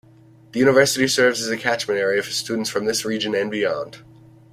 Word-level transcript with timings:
The 0.51 0.57
university 0.59 1.07
serves 1.07 1.41
as 1.43 1.49
a 1.49 1.57
catchment 1.57 1.99
area 1.99 2.23
for 2.23 2.31
students 2.31 2.71
from 2.71 2.85
this 2.85 3.05
region 3.05 3.35
and 3.35 3.51
beyond. 3.51 3.99